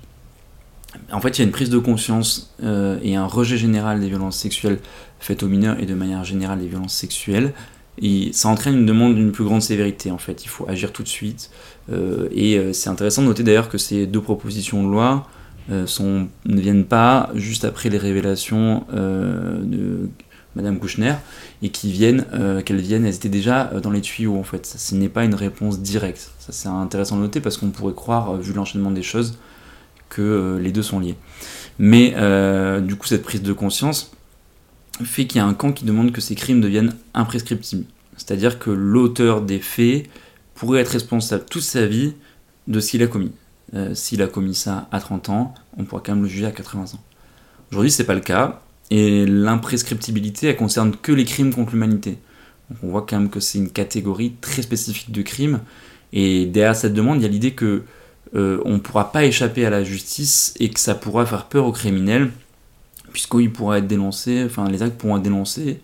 En 1.09 1.21
fait, 1.21 1.37
il 1.37 1.39
y 1.39 1.41
a 1.43 1.45
une 1.45 1.53
prise 1.53 1.69
de 1.69 1.77
conscience 1.77 2.53
euh, 2.63 2.99
et 3.01 3.15
un 3.15 3.27
rejet 3.27 3.57
général 3.57 4.01
des 4.01 4.09
violences 4.09 4.37
sexuelles 4.37 4.79
faites 5.21 5.41
aux 5.41 5.47
mineurs 5.47 5.79
et 5.79 5.85
de 5.85 5.95
manière 5.95 6.25
générale 6.25 6.59
des 6.59 6.67
violences 6.67 6.95
sexuelles. 6.95 7.53
Ça 8.33 8.49
entraîne 8.49 8.73
une 8.73 8.85
demande 8.85 9.15
d'une 9.15 9.31
plus 9.31 9.45
grande 9.45 9.61
sévérité 9.61 10.11
en 10.11 10.17
fait. 10.17 10.43
Il 10.43 10.49
faut 10.49 10.67
agir 10.67 10.91
tout 10.91 11.03
de 11.03 11.07
suite. 11.07 11.49
Euh, 11.93 12.27
et 12.33 12.73
c'est 12.73 12.89
intéressant 12.89 13.21
de 13.21 13.27
noter 13.27 13.43
d'ailleurs 13.43 13.69
que 13.69 13.77
ces 13.77 14.05
deux 14.05 14.19
propositions 14.19 14.83
de 14.83 14.91
loi 14.91 15.25
sont, 15.85 16.27
ne 16.45 16.61
viennent 16.61 16.85
pas 16.85 17.31
juste 17.35 17.65
après 17.65 17.89
les 17.89 17.97
révélations 17.97 18.85
euh, 18.93 19.59
de 19.63 20.09
Madame 20.55 20.79
Kouchner 20.79 21.15
et 21.61 21.69
qui 21.69 21.91
viennent, 21.91 22.25
euh, 22.33 22.61
qu'elles 22.61 22.81
viennent, 22.81 23.05
elles 23.05 23.15
étaient 23.15 23.29
déjà 23.29 23.65
dans 23.81 23.91
les 23.91 24.01
tuyaux 24.01 24.37
en 24.37 24.43
fait. 24.43 24.65
ce 24.65 24.95
n'est 24.95 25.09
pas 25.09 25.23
une 25.23 25.35
réponse 25.35 25.79
directe. 25.79 26.31
Ça 26.39 26.51
c'est 26.51 26.69
intéressant 26.69 27.17
de 27.17 27.21
noter 27.21 27.41
parce 27.41 27.57
qu'on 27.57 27.69
pourrait 27.69 27.93
croire, 27.93 28.35
vu 28.35 28.53
l'enchaînement 28.53 28.91
des 28.91 29.03
choses, 29.03 29.37
que 30.09 30.59
les 30.61 30.71
deux 30.71 30.83
sont 30.83 30.99
liés. 30.99 31.15
Mais 31.79 32.11
du 32.81 32.95
coup, 32.95 33.07
cette 33.07 33.23
prise 33.23 33.41
de 33.41 33.53
conscience 33.53 34.11
fait 35.03 35.25
qu'il 35.25 35.39
y 35.39 35.41
a 35.41 35.45
un 35.45 35.53
camp 35.53 35.73
qui 35.73 35.83
demande 35.83 36.11
que 36.11 36.21
ces 36.21 36.35
crimes 36.35 36.61
deviennent 36.61 36.93
imprescriptibles. 37.13 37.85
C'est-à-dire 38.17 38.59
que 38.59 38.69
l'auteur 38.69 39.41
des 39.41 39.59
faits 39.59 40.07
pourrait 40.53 40.81
être 40.81 40.89
responsable 40.89 41.43
toute 41.49 41.63
sa 41.63 41.85
vie 41.85 42.13
de 42.67 42.79
ce 42.79 42.91
qu'il 42.91 43.03
a 43.03 43.07
commis. 43.07 43.31
Euh, 43.73 43.95
s'il 43.95 44.21
a 44.21 44.27
commis 44.27 44.55
ça 44.55 44.87
à 44.91 44.99
30 44.99 45.29
ans, 45.29 45.53
on 45.77 45.83
pourra 45.83 46.01
quand 46.05 46.13
même 46.13 46.23
le 46.23 46.29
juger 46.29 46.45
à 46.45 46.51
80 46.51 46.93
ans. 46.93 47.03
Aujourd'hui, 47.71 47.91
c'est 47.91 48.03
pas 48.03 48.13
le 48.13 48.21
cas, 48.21 48.61
et 48.91 49.25
l'imprescriptibilité, 49.25 50.47
elle 50.47 50.55
concerne 50.55 50.95
que 50.95 51.11
les 51.11 51.25
crimes 51.25 51.53
contre 51.53 51.71
l'humanité. 51.71 52.17
On 52.83 52.87
voit 52.87 53.05
quand 53.07 53.19
même 53.19 53.29
que 53.29 53.39
c'est 53.39 53.57
une 53.57 53.71
catégorie 53.71 54.33
très 54.41 54.61
spécifique 54.61 55.11
de 55.11 55.21
crime. 55.21 55.61
Et 56.13 56.45
derrière 56.45 56.75
cette 56.75 56.93
demande, 56.93 57.19
il 57.19 57.23
y 57.23 57.25
a 57.25 57.29
l'idée 57.29 57.51
que 57.51 57.83
euh, 58.35 58.61
on 58.65 58.73
ne 58.73 58.79
pourra 58.79 59.11
pas 59.11 59.25
échapper 59.25 59.65
à 59.65 59.69
la 59.69 59.83
justice 59.83 60.53
et 60.59 60.69
que 60.69 60.79
ça 60.79 60.95
pourra 60.95 61.25
faire 61.25 61.45
peur 61.45 61.65
aux 61.65 61.71
criminels, 61.71 62.31
puisqu'ils 63.11 63.51
pourra 63.51 63.79
être 63.79 63.87
dénoncés, 63.87 64.43
enfin 64.45 64.69
les 64.69 64.81
actes 64.83 64.97
pourront 64.97 65.17
être 65.17 65.23
dénoncés 65.23 65.79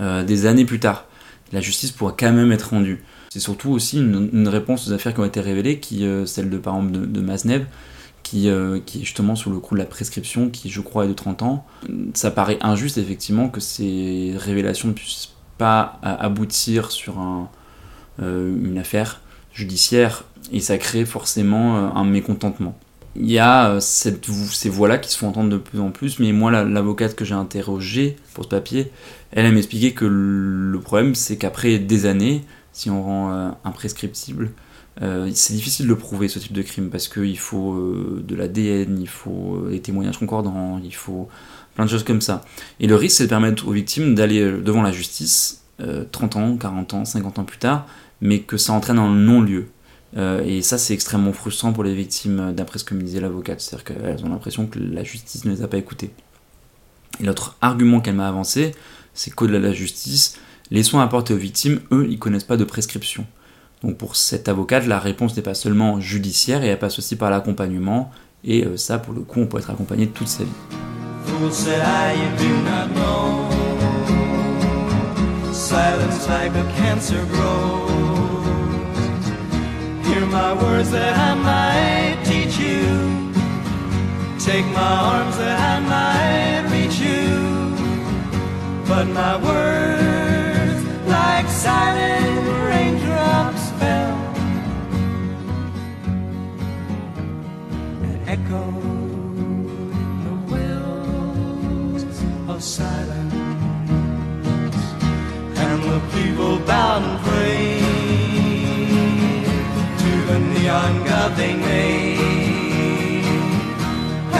euh, 0.00 0.22
des 0.22 0.46
années 0.46 0.64
plus 0.64 0.80
tard. 0.80 1.06
La 1.52 1.60
justice 1.60 1.92
pourra 1.92 2.14
quand 2.18 2.32
même 2.32 2.52
être 2.52 2.70
rendue. 2.70 3.02
C'est 3.32 3.40
surtout 3.40 3.70
aussi 3.70 3.98
une, 3.98 4.48
réponse 4.48 4.88
aux 4.88 4.92
affaires 4.92 5.14
qui 5.14 5.20
ont 5.20 5.24
été 5.24 5.40
révélées, 5.40 5.80
qui, 5.80 6.04
euh, 6.04 6.26
celle 6.26 6.50
de 6.50 6.58
par 6.58 6.76
exemple 6.76 6.92
de, 6.92 7.06
de 7.06 7.64
qui, 8.22 8.48
qui, 8.86 8.98
est 8.98 9.04
justement 9.04 9.36
sous 9.36 9.50
le 9.50 9.58
coup 9.58 9.74
de 9.74 9.80
la 9.80 9.86
prescription, 9.86 10.50
qui 10.50 10.70
je 10.70 10.80
crois 10.80 11.06
est 11.06 11.08
de 11.08 11.12
30 11.12 11.42
ans. 11.42 11.66
Ça 12.14 12.30
paraît 12.30 12.58
injuste 12.60 12.98
effectivement 12.98 13.48
que 13.48 13.60
ces 13.60 14.34
révélations 14.36 14.88
ne 14.88 14.92
puissent 14.92 15.30
pas 15.58 15.98
aboutir 16.02 16.90
sur 16.90 17.18
un, 17.18 17.48
une 18.20 18.78
affaire 18.78 19.20
judiciaire 19.52 20.24
et 20.50 20.60
ça 20.60 20.78
crée 20.78 21.04
forcément 21.04 21.76
euh, 21.76 21.88
un 21.94 22.04
mécontentement. 22.04 22.76
Il 23.14 23.30
y 23.30 23.38
a 23.38 23.72
euh, 23.72 23.80
ces 23.80 24.68
voix-là 24.70 24.98
qui 24.98 25.10
se 25.10 25.18
font 25.18 25.28
entendre 25.28 25.50
de 25.50 25.58
plus 25.58 25.80
en 25.80 25.90
plus, 25.90 26.18
mais 26.18 26.32
moi, 26.32 26.50
l'avocate 26.50 27.14
que 27.14 27.24
j'ai 27.24 27.34
interrogée 27.34 28.16
pour 28.32 28.44
ce 28.44 28.48
papier, 28.48 28.90
elle, 29.32 29.44
a 29.44 29.50
m'expliqué 29.50 29.92
que 29.92 30.06
le 30.06 30.80
problème, 30.80 31.14
c'est 31.14 31.36
qu'après 31.36 31.78
des 31.78 32.06
années, 32.06 32.42
si 32.72 32.90
on 32.90 33.02
rend 33.02 33.32
euh, 33.32 33.50
imprescriptible, 33.64 34.50
c'est 35.00 35.54
difficile 35.54 35.88
de 35.88 35.94
prouver 35.94 36.28
ce 36.28 36.38
type 36.38 36.52
de 36.52 36.60
crime 36.60 36.90
parce 36.90 37.08
qu'il 37.08 37.38
faut 37.38 37.82
de 38.22 38.34
l'ADN, 38.36 39.00
il 39.00 39.08
faut 39.08 39.66
des 39.70 39.80
témoignages 39.80 40.18
concordants, 40.18 40.78
il 40.84 40.94
faut 40.94 41.30
plein 41.74 41.86
de 41.86 41.90
choses 41.90 42.04
comme 42.04 42.20
ça. 42.20 42.44
Et 42.78 42.86
le 42.86 42.94
risque, 42.94 43.16
c'est 43.16 43.24
de 43.24 43.30
permettre 43.30 43.66
aux 43.66 43.72
victimes 43.72 44.14
d'aller 44.14 44.42
devant 44.60 44.82
la 44.82 44.92
justice 44.92 45.64
30 45.78 46.36
ans, 46.36 46.56
40 46.58 46.92
ans, 46.92 47.04
50 47.06 47.38
ans 47.38 47.44
plus 47.44 47.56
tard, 47.56 47.86
mais 48.20 48.40
que 48.40 48.58
ça 48.58 48.74
entraîne 48.74 48.98
un 48.98 49.08
non-lieu. 49.08 49.68
Euh, 50.16 50.42
et 50.44 50.62
ça, 50.62 50.78
c'est 50.78 50.94
extrêmement 50.94 51.32
frustrant 51.32 51.72
pour 51.72 51.84
les 51.84 51.94
victimes, 51.94 52.40
euh, 52.40 52.52
d'après 52.52 52.78
ce 52.78 52.84
que 52.84 52.94
me 52.94 53.02
disait 53.02 53.20
l'avocate. 53.20 53.60
C'est-à-dire 53.60 53.84
qu'elles 53.84 54.24
ont 54.24 54.28
l'impression 54.28 54.66
que 54.66 54.78
la 54.78 55.04
justice 55.04 55.44
ne 55.44 55.52
les 55.52 55.62
a 55.62 55.68
pas 55.68 55.78
écoutées. 55.78 56.10
Et 57.20 57.24
l'autre 57.24 57.56
argument 57.60 58.00
qu'elle 58.00 58.14
m'a 58.14 58.28
avancé, 58.28 58.72
c'est 59.14 59.34
qu'au-delà 59.34 59.58
de 59.58 59.66
la 59.66 59.72
justice, 59.72 60.38
les 60.72 60.82
soins 60.82 61.04
apportés 61.04 61.34
aux 61.34 61.38
victimes, 61.38 61.80
eux, 61.92 62.06
ils 62.08 62.18
connaissent 62.18 62.44
pas 62.44 62.56
de 62.56 62.64
prescription. 62.64 63.26
Donc 63.82 63.98
pour 63.98 64.16
cette 64.16 64.48
avocate, 64.48 64.86
la 64.86 64.98
réponse 64.98 65.36
n'est 65.36 65.42
pas 65.42 65.52
seulement 65.52 66.00
judiciaire, 66.00 66.64
et 66.64 66.68
elle 66.68 66.78
passe 66.78 66.98
aussi 66.98 67.14
par 67.14 67.30
l'accompagnement. 67.30 68.10
Et 68.42 68.64
euh, 68.64 68.78
ça, 68.78 68.98
pour 68.98 69.12
le 69.12 69.20
coup, 69.20 69.40
on 69.40 69.46
peut 69.46 69.58
être 69.58 69.70
accompagné 69.70 70.06
toute 70.06 70.28
sa 70.28 70.44
vie. 70.44 70.50
But 88.92 89.06
my 89.06 89.36
words, 89.36 90.11
silent 91.62 92.46
raindrops, 92.68 93.64
fell 93.78 94.18
and 98.02 98.16
echoed 98.28 99.36
in 100.02 100.14
the 100.26 100.36
wells 100.52 102.02
of 102.50 102.58
silence. 102.60 103.34
And 105.64 105.78
the 105.84 106.00
people 106.16 106.58
bowed 106.66 107.02
and 107.08 107.18
prayed 107.26 107.84
to 110.02 110.12
the 110.30 110.38
neon 110.52 110.94
god 111.04 111.30
they 111.36 111.54
made. 111.54 113.24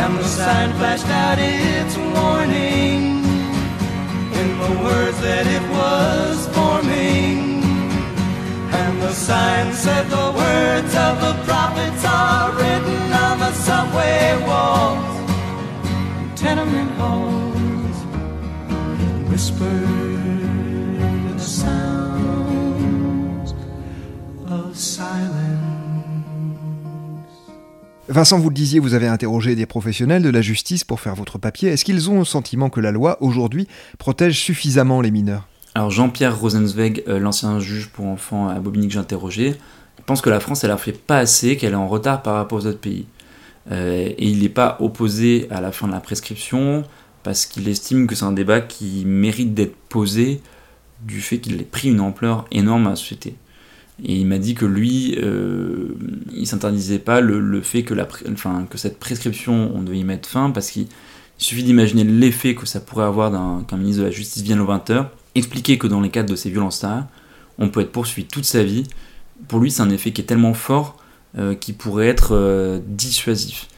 And 0.00 0.12
the 0.18 0.24
sign 0.24 0.70
flashed 0.72 1.10
out 1.24 1.38
its 1.38 1.94
warning 2.16 3.00
in 4.40 4.48
the 4.64 4.72
words 4.82 5.18
that 5.20 5.46
it 5.46 5.64
was 5.70 6.51
Vincent, 28.08 28.38
vous 28.38 28.50
le 28.50 28.54
disiez, 28.54 28.78
vous 28.78 28.94
avez 28.94 29.06
interrogé 29.06 29.54
des 29.54 29.64
professionnels 29.64 30.22
de 30.22 30.28
la 30.28 30.42
justice 30.42 30.84
pour 30.84 31.00
faire 31.00 31.14
votre 31.14 31.38
papier. 31.38 31.70
Est-ce 31.70 31.84
qu'ils 31.84 32.10
ont 32.10 32.18
le 32.18 32.24
sentiment 32.24 32.68
que 32.68 32.80
la 32.80 32.90
loi, 32.90 33.16
aujourd'hui, 33.22 33.68
protège 33.98 34.38
suffisamment 34.38 35.00
les 35.00 35.10
mineurs? 35.10 35.48
Alors 35.74 35.90
Jean-Pierre 35.90 36.38
Rosenzweig, 36.38 37.02
euh, 37.08 37.18
l'ancien 37.18 37.58
juge 37.58 37.88
pour 37.88 38.06
enfants 38.06 38.48
à 38.48 38.58
Bobigny 38.60 38.88
que 38.88 38.92
j'ai 38.92 38.98
interrogé, 38.98 39.54
pense 40.04 40.20
que 40.20 40.30
la 40.30 40.40
France, 40.40 40.64
elle 40.64 40.70
a 40.70 40.76
fait 40.76 40.92
pas 40.92 41.18
assez, 41.18 41.56
qu'elle 41.56 41.72
est 41.72 41.76
en 41.76 41.88
retard 41.88 42.22
par 42.22 42.34
rapport 42.34 42.58
aux 42.58 42.66
autres 42.66 42.80
pays. 42.80 43.06
Euh, 43.70 44.08
et 44.16 44.28
il 44.28 44.40
n'est 44.40 44.48
pas 44.48 44.76
opposé 44.80 45.46
à 45.50 45.60
la 45.60 45.72
fin 45.72 45.86
de 45.86 45.92
la 45.92 46.00
prescription, 46.00 46.84
parce 47.22 47.46
qu'il 47.46 47.68
estime 47.68 48.06
que 48.06 48.14
c'est 48.14 48.24
un 48.24 48.32
débat 48.32 48.60
qui 48.60 49.04
mérite 49.06 49.54
d'être 49.54 49.76
posé 49.88 50.40
du 51.02 51.20
fait 51.20 51.38
qu'il 51.38 51.60
ait 51.60 51.64
pris 51.64 51.88
une 51.88 52.00
ampleur 52.00 52.46
énorme 52.50 52.86
à 52.86 52.90
la 52.90 52.96
société. 52.96 53.36
Et 54.04 54.16
il 54.16 54.26
m'a 54.26 54.38
dit 54.38 54.54
que 54.54 54.64
lui, 54.64 55.16
euh, 55.22 55.96
il 56.34 56.46
s'interdisait 56.46 56.98
pas 56.98 57.20
le, 57.20 57.60
fait 57.62 57.82
que, 57.82 57.94
cette 58.76 58.98
prescription, 58.98 59.72
on 59.74 59.82
devait 59.82 59.98
y 59.98 60.04
mettre 60.04 60.28
fin, 60.28 60.50
parce 60.50 60.70
qu'il 60.70 60.88
suffit 61.38 61.62
d'imaginer 61.62 62.04
l'effet 62.04 62.54
que 62.54 62.66
ça 62.66 62.80
pourrait 62.80 63.04
avoir 63.04 63.30
qu'un 63.66 63.76
ministre 63.76 64.02
de 64.02 64.06
la 64.06 64.12
Justice 64.12 64.42
vienne 64.42 64.60
au 64.60 64.66
20h, 64.66 65.06
expliquer 65.34 65.78
que 65.78 65.86
dans 65.86 66.00
les 66.00 66.10
cadres 66.10 66.30
de 66.30 66.36
ces 66.36 66.50
violences-là, 66.50 67.08
on 67.58 67.68
peut 67.68 67.80
être 67.80 67.92
poursuivi 67.92 68.26
toute 68.26 68.44
sa 68.44 68.62
vie. 68.62 68.84
Pour 69.48 69.60
lui, 69.60 69.70
c'est 69.70 69.82
un 69.82 69.90
effet 69.90 70.12
qui 70.12 70.20
est 70.20 70.24
tellement 70.24 70.54
fort 70.54 70.96
euh, 71.38 71.54
qu'il 71.54 71.74
pourrait 71.74 72.08
être 72.08 72.34
euh, 72.34 72.80
dissuasif. 72.86 73.68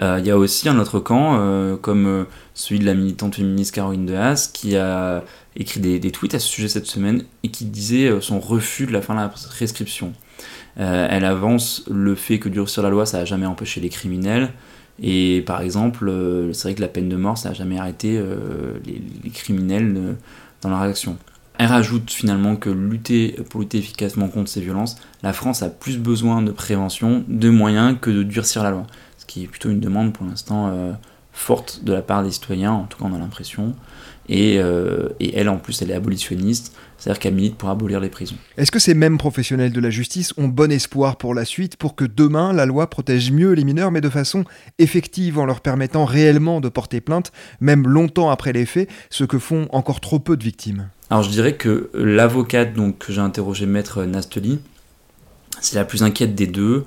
Euh, 0.00 0.16
il 0.18 0.26
y 0.26 0.30
a 0.32 0.36
aussi 0.36 0.68
un 0.68 0.78
autre 0.80 0.98
camp, 0.98 1.38
euh, 1.38 1.76
comme 1.76 2.26
celui 2.54 2.80
de 2.80 2.86
la 2.86 2.94
militante 2.94 3.36
féministe 3.36 3.72
Caroline 3.72 4.06
de 4.06 4.14
Haas, 4.14 4.50
qui 4.52 4.76
a 4.76 5.22
écrit 5.54 5.78
des, 5.78 6.10
tweets 6.10 6.34
à 6.34 6.40
ce 6.40 6.48
sujet 6.48 6.66
cette 6.68 6.86
semaine 6.86 7.22
et 7.44 7.48
qui 7.48 7.64
disait 7.66 8.20
son 8.20 8.40
refus 8.40 8.86
de 8.86 8.92
la 8.92 9.00
fin 9.00 9.14
de 9.14 9.20
la 9.20 9.28
prescription. 9.28 10.12
Elle 10.76 11.24
avance 11.24 11.84
le 11.88 12.16
fait 12.16 12.40
que 12.40 12.48
durcir 12.48 12.82
la 12.82 12.90
loi, 12.90 13.06
ça 13.06 13.18
n'a 13.18 13.24
jamais 13.24 13.46
empêché 13.46 13.80
les 13.80 13.88
criminels. 13.88 14.50
Et 15.00 15.44
par 15.46 15.60
exemple, 15.60 16.12
c'est 16.52 16.68
vrai 16.68 16.74
que 16.74 16.80
la 16.80 16.88
peine 16.88 17.08
de 17.08 17.14
mort, 17.14 17.38
ça 17.38 17.50
n'a 17.50 17.54
jamais 17.54 17.78
arrêté 17.78 18.20
les, 18.84 19.30
criminels 19.30 20.16
dans 20.64 20.70
leur 20.70 20.80
action. 20.80 21.16
Elle 21.56 21.68
rajoute 21.68 22.10
finalement 22.10 22.56
que 22.56 22.68
lutter, 22.68 23.36
pour 23.48 23.60
lutter 23.60 23.78
efficacement 23.78 24.28
contre 24.28 24.50
ces 24.50 24.60
violences, 24.60 24.96
la 25.22 25.32
France 25.32 25.62
a 25.62 25.68
plus 25.68 25.98
besoin 25.98 26.42
de 26.42 26.50
prévention, 26.50 27.24
de 27.28 27.48
moyens 27.48 27.96
que 28.00 28.10
de 28.10 28.24
durcir 28.24 28.64
la 28.64 28.70
loi. 28.70 28.86
Ce 29.18 29.24
qui 29.24 29.44
est 29.44 29.46
plutôt 29.46 29.70
une 29.70 29.80
demande 29.80 30.12
pour 30.12 30.26
l'instant 30.26 30.96
forte 31.44 31.84
de 31.84 31.92
la 31.92 32.02
part 32.02 32.22
des 32.22 32.30
citoyens, 32.30 32.72
en 32.72 32.84
tout 32.84 32.98
cas 32.98 33.04
on 33.08 33.14
a 33.14 33.18
l'impression. 33.18 33.74
Euh, 34.30 35.10
et, 35.20 35.36
elle, 35.36 35.50
en 35.50 35.58
plus, 35.58 35.82
elle 35.82 35.90
est 35.90 35.94
abolitionniste, 35.94 36.74
c'est-à-dire 36.96 37.20
qu'elle 37.20 37.34
milite 37.34 37.56
pour 37.56 37.68
abolir 37.68 38.00
les 38.00 38.08
prisons. 38.08 38.36
Est-ce 38.56 38.70
que 38.70 38.78
ces 38.78 38.94
mêmes 38.94 39.18
professionnels 39.18 39.72
de 39.72 39.80
la 39.80 39.90
justice 39.90 40.32
ont 40.38 40.48
bon 40.48 40.72
espoir 40.72 41.16
pour 41.16 41.34
la 41.34 41.44
suite, 41.44 41.76
pour 41.76 41.94
que 41.94 42.06
demain, 42.06 42.54
la 42.54 42.64
loi 42.64 42.88
protège 42.88 43.30
mieux 43.30 43.52
les 43.52 43.64
mineurs, 43.64 43.90
mais 43.90 44.00
de 44.00 44.08
façon 44.08 44.44
effective, 44.78 45.38
en 45.38 45.44
leur 45.44 45.60
permettant 45.60 46.06
réellement 46.06 46.62
de 46.62 46.70
porter 46.70 47.02
plainte, 47.02 47.32
même 47.60 47.86
longtemps 47.86 48.30
après 48.30 48.54
les 48.54 48.64
faits, 48.64 48.88
ce 49.10 49.24
que 49.24 49.38
font 49.38 49.68
encore 49.70 50.00
trop 50.00 50.18
peu 50.18 50.38
de 50.38 50.44
victimes? 50.44 50.88
Alors 51.10 51.22
je 51.22 51.28
dirais 51.28 51.56
que 51.56 51.90
l'avocate 51.92 52.72
donc, 52.72 52.98
que 52.98 53.12
j'ai 53.12 53.20
interrogé, 53.20 53.66
maître 53.66 54.04
Nastoli, 54.04 54.58
c'est 55.60 55.76
la 55.76 55.84
plus 55.84 56.02
inquiète 56.02 56.34
des 56.34 56.46
deux. 56.46 56.86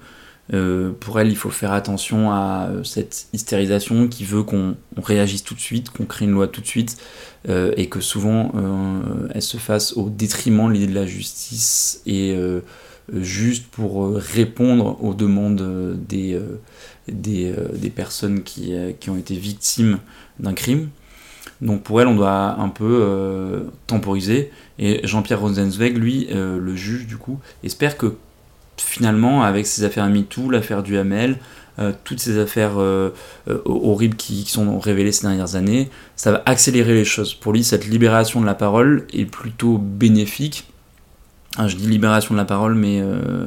Euh, 0.54 0.92
pour 1.00 1.20
elle, 1.20 1.30
il 1.30 1.36
faut 1.36 1.50
faire 1.50 1.74
attention 1.74 2.32
à 2.32 2.70
euh, 2.70 2.84
cette 2.84 3.27
hystérisation 3.34 4.08
qui 4.08 4.24
veut 4.24 4.44
qu'on 4.44 4.75
réagisse 4.96 5.44
tout 5.44 5.54
de 5.54 5.60
suite, 5.60 5.89
qu'on 5.89 6.06
crée 6.06 6.25
une 6.25 6.32
loi 6.32 6.48
tout 6.48 6.62
de 6.62 6.68
suite, 6.68 6.98
euh, 7.50 7.74
et 7.77 7.88
que 7.88 8.00
souvent 8.00 8.51
elle 9.34 9.42
se 9.42 9.58
fasse 9.58 9.94
au 9.94 10.10
détriment 10.10 10.68
de 10.70 10.74
l'idée 10.74 10.88
de 10.88 10.96
la 10.96 11.06
justice 11.06 12.01
et 12.06 12.38
juste 13.13 13.68
pour 13.68 14.16
répondre 14.16 15.01
aux 15.04 15.13
demandes 15.13 15.98
des, 16.08 16.39
des, 17.08 17.89
personnes 17.96 18.44
qui, 18.44 18.74
qui, 19.00 19.10
ont 19.10 19.18
été 19.18 19.36
victimes 19.36 20.00
d'un 20.39 20.54
crime. 20.54 20.89
Donc 21.62 21.84
pour 21.84 22.01
elle, 22.01 22.08
on 22.08 22.16
doit 22.16 22.60
un 22.60 22.70
peu 22.70 23.66
temporiser. 23.86 24.51
Et 24.80 25.01
Jean-Pierre 25.04 25.39
Rosenzweig, 25.39 25.94
lui, 25.98 26.27
le 26.32 26.75
juge 26.75 27.08
du 27.08 27.18
coup, 27.18 27.39
espère 27.63 27.98
que 27.98 28.16
finalement, 28.81 29.43
avec 29.43 29.67
ces 29.67 29.84
affaires 29.84 30.07
MeToo, 30.07 30.50
l'affaire 30.50 30.84
du 30.84 30.98
Hamel, 30.98 31.38
euh, 31.79 31.91
toutes 32.03 32.19
ces 32.19 32.39
affaires 32.39 32.79
euh, 32.79 33.12
euh, 33.48 33.62
horribles 33.65 34.15
qui, 34.15 34.46
sont 34.46 34.79
révélées 34.79 35.12
ces 35.12 35.27
dernières 35.27 35.55
années, 35.55 35.89
ça 36.15 36.31
va 36.31 36.41
accélérer 36.48 36.96
les 36.96 37.05
choses. 37.05 37.36
Pour 37.36 37.53
lui, 37.53 37.63
cette 37.63 37.86
libération 37.86 38.41
de 38.41 38.48
la 38.48 38.55
parole 38.55 39.05
est 39.13 39.25
plutôt 39.25 39.77
bénéfique 39.77 40.65
je 41.65 41.75
dis 41.75 41.88
libération 41.88 42.36
de 42.36 42.39
la 42.39 42.46
parole, 42.46 42.75
mais 42.75 43.01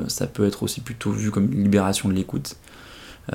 ça 0.09 0.27
peut 0.27 0.45
être 0.45 0.65
aussi 0.65 0.81
plutôt 0.81 1.13
vu 1.13 1.31
comme 1.31 1.49
libération 1.49 2.09
de 2.09 2.15
l'écoute. 2.15 2.57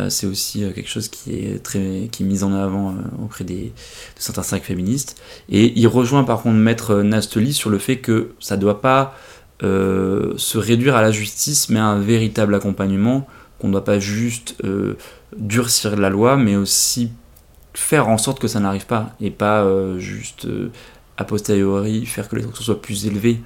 c'est 0.09 0.27
aussi 0.27 0.69
quelque 0.75 0.89
chose 0.89 1.07
qui 1.07 1.31
est 1.31 1.63
très 1.63 2.09
qui 2.11 2.23
est 2.23 2.25
mis 2.25 2.43
en 2.43 2.51
avant 2.51 2.93
auprès 3.23 3.45
des, 3.45 3.67
de 3.67 3.71
certains 4.17 4.43
cercles 4.43 4.65
féministes. 4.65 5.15
Et 5.47 5.71
il 5.79 5.87
rejoint 5.87 6.25
par 6.25 6.41
contre 6.41 6.57
Maître 6.57 6.95
Nastoli 7.03 7.53
sur 7.53 7.69
le 7.69 7.79
fait 7.79 7.99
que 7.99 8.31
ça 8.41 8.57
ne 8.57 8.61
doit 8.61 8.81
pas 8.81 9.15
se 9.61 10.57
réduire 10.57 10.95
à 10.95 11.01
la 11.01 11.11
justice, 11.11 11.69
mais 11.69 11.79
à 11.79 11.85
un 11.85 11.99
véritable 11.99 12.55
accompagnement, 12.55 13.27
qu'on 13.59 13.67
ne 13.67 13.73
doit 13.73 13.83
pas 13.83 13.99
juste 13.99 14.55
durcir 15.37 15.95
la 15.95 16.09
loi, 16.09 16.37
mais 16.37 16.55
aussi 16.55 17.11
faire 17.77 18.07
en 18.07 18.17
sorte 18.17 18.39
que 18.39 18.47
ça 18.47 18.59
n'arrive 18.59 18.85
pas, 18.85 19.15
et 19.19 19.31
pas 19.31 19.63
euh, 19.63 19.99
juste 19.99 20.45
euh, 20.45 20.71
a 21.17 21.23
posteriori 21.23 22.05
faire 22.05 22.27
que 22.27 22.35
les 22.35 22.43
sanctions 22.43 22.63
soient 22.63 22.81
plus 22.81 23.05
élevées, 23.05 23.41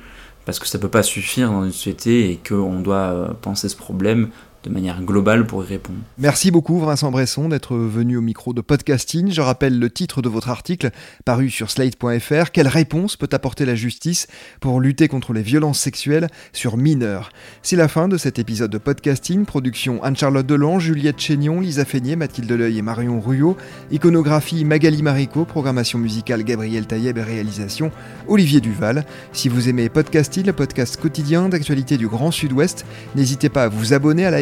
parce 0.45 0.59
que 0.59 0.67
ça 0.67 0.79
peut 0.79 0.89
pas 0.89 1.03
suffire 1.03 1.51
dans 1.51 1.63
une 1.63 1.71
société 1.71 2.31
et 2.31 2.37
qu'on 2.37 2.79
doit 2.79 2.95
euh, 2.95 3.27
penser 3.41 3.69
ce 3.69 3.75
problème 3.75 4.29
de 4.63 4.69
manière 4.69 5.01
globale 5.01 5.47
pour 5.47 5.63
y 5.63 5.67
répondre. 5.67 5.99
Merci 6.17 6.51
beaucoup 6.51 6.79
Vincent 6.79 7.11
Bresson 7.11 7.49
d'être 7.49 7.75
venu 7.75 8.17
au 8.17 8.21
micro 8.21 8.53
de 8.53 8.61
podcasting. 8.61 9.31
Je 9.31 9.41
rappelle 9.41 9.79
le 9.79 9.89
titre 9.89 10.21
de 10.21 10.27
votre 10.27 10.49
article 10.49 10.91
paru 11.23 11.49
sur 11.49 11.71
slate.fr. 11.71 12.51
Quelle 12.51 12.67
réponse 12.67 13.15
peut 13.15 13.29
apporter 13.31 13.65
la 13.65 13.75
justice 13.75 14.27
pour 14.59 14.81
lutter 14.81 15.07
contre 15.07 15.31
les 15.31 15.41
violences 15.41 15.79
sexuelles 15.79 16.27
sur 16.51 16.75
mineurs? 16.75 17.31
C'est 17.61 17.77
la 17.77 17.87
fin 17.87 18.07
de 18.07 18.17
cet 18.17 18.37
épisode 18.37 18.71
de 18.71 18.77
podcasting. 18.77 19.45
Production 19.45 20.03
Anne-Charlotte 20.03 20.45
Delan, 20.45 20.79
Juliette 20.79 21.19
Chénion, 21.19 21.61
Lisa 21.61 21.85
Feignet, 21.85 22.17
Mathilde 22.17 22.51
Leuil 22.51 22.77
et 22.77 22.81
Marion 22.81 23.21
Ruyot. 23.21 23.55
Iconographie 23.91 24.65
Magali 24.65 25.01
Marico, 25.01 25.45
programmation 25.45 25.99
musicale 25.99 26.43
Gabriel 26.43 26.85
Taïeb 26.85 27.17
et 27.17 27.23
réalisation 27.23 27.91
Olivier 28.27 28.59
Duval. 28.59 29.05
Si 29.31 29.47
vous 29.47 29.69
aimez 29.69 29.87
podcasting, 29.87 30.45
le 30.45 30.53
podcast 30.53 30.97
quotidien 30.97 31.47
d'actualité 31.47 31.97
du 31.97 32.07
Grand 32.07 32.31
Sud-Ouest, 32.31 32.85
n'hésitez 33.15 33.47
pas 33.47 33.63
à 33.63 33.67
vous 33.69 33.93
abonner 33.93 34.25
à 34.25 34.31
la 34.31 34.41